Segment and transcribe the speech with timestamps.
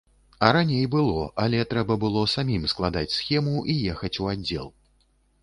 [0.45, 4.67] А раней было, але трэба было самім складаць схему і ехаць у аддзел.